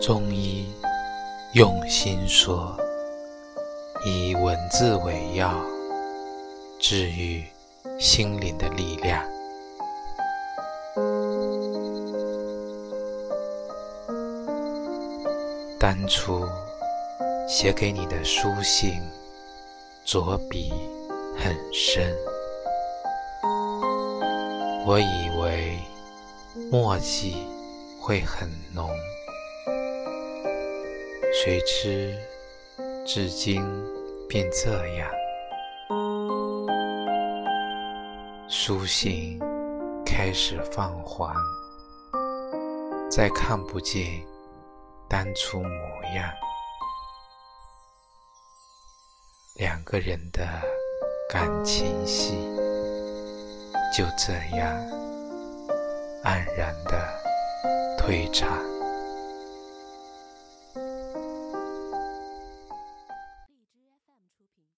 [0.00, 0.72] 中医
[1.52, 2.74] 用心说，
[4.06, 5.52] 以文字为药，
[6.78, 7.44] 治愈
[7.98, 9.22] 心灵的力量。
[15.78, 16.42] 当初
[17.46, 18.94] 写给你的书信，
[20.06, 20.72] 着笔
[21.36, 22.16] 很深，
[24.86, 25.78] 我以为
[26.70, 27.46] 墨迹
[28.08, 28.88] 会很浓，
[31.30, 32.16] 谁知
[33.06, 33.62] 至今
[34.26, 35.10] 便这样。
[38.48, 39.38] 书信
[40.06, 41.36] 开始泛黄，
[43.10, 44.26] 再看不见。
[45.06, 46.32] 当初模样，
[49.56, 50.46] 两个人的
[51.28, 52.32] 感情戏
[53.94, 54.74] 就这样
[56.24, 57.27] 黯然的
[57.96, 58.77] 退场。